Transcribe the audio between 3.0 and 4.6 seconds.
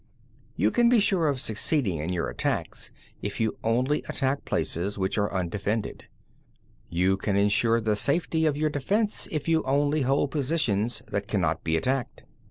if you only attack